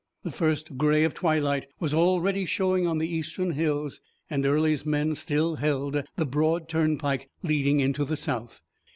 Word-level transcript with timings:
The 0.23 0.31
first 0.31 0.77
gray 0.79 1.03
of 1.03 1.13
twilight 1.13 1.67
was 1.79 1.93
already 1.93 2.43
showing 2.43 2.87
on 2.87 2.97
the 2.97 3.07
eastern 3.07 3.51
hills, 3.51 4.01
and 4.31 4.43
Early's 4.47 4.83
men 4.83 5.13
still 5.13 5.57
held 5.57 6.01
the 6.15 6.25
broad 6.25 6.67
turnpike 6.67 7.29
leading 7.43 7.79
into 7.79 8.03
the 8.03 8.17
South. 8.17 8.61